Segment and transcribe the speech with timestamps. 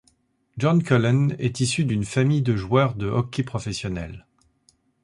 [0.57, 4.25] John Cullen est issu d'une famille de joueurs de hockey professionnels.